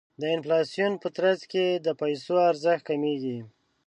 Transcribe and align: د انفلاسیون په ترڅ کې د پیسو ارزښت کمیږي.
د 0.21 0.23
انفلاسیون 0.35 0.93
په 1.03 1.07
ترڅ 1.17 1.41
کې 1.51 1.65
د 1.85 1.87
پیسو 2.01 2.35
ارزښت 2.49 2.83
کمیږي. 2.89 3.37